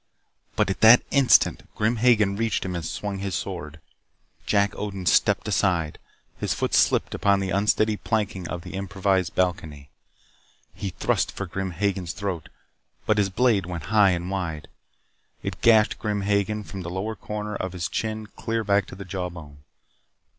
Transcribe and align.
But 0.55 0.71
at 0.71 0.81
that 0.81 1.03
instant 1.11 1.69
Grim 1.75 1.97
Hagen 1.97 2.35
reached 2.35 2.65
him 2.65 2.73
and 2.75 2.83
swung 2.83 3.19
his 3.19 3.35
sword. 3.35 3.79
Jack 4.47 4.73
Odin 4.75 5.05
stepped 5.05 5.47
aside. 5.47 5.99
His 6.39 6.55
foot 6.55 6.73
slipped 6.73 7.13
upon 7.13 7.39
the 7.39 7.51
unsteady 7.51 7.97
planking 7.97 8.47
of 8.47 8.63
the 8.63 8.73
improvised 8.73 9.35
balcony. 9.35 9.91
He 10.73 10.89
thrust 10.89 11.31
for 11.31 11.45
Grim 11.45 11.69
Hagen's 11.69 12.13
throat, 12.13 12.49
but 13.05 13.19
his 13.19 13.29
blade 13.29 13.67
went 13.67 13.83
high 13.93 14.09
and 14.09 14.31
wide. 14.31 14.69
It 15.43 15.61
gashed 15.61 15.99
Grim 15.99 16.21
Hagen 16.21 16.63
from 16.63 16.81
the 16.81 16.89
lower 16.89 17.15
corner 17.15 17.53
of 17.55 17.73
his 17.73 17.87
chin 17.87 18.25
clear 18.25 18.63
back 18.63 18.87
to 18.87 18.95
the 18.95 19.05
jawbone. 19.05 19.59